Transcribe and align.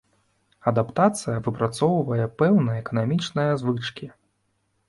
Адаптацыя 0.71 1.43
выпрацоўвае 1.47 2.25
пэўныя 2.43 2.83
эканамічныя 2.85 3.51
звычкі. 3.65 4.11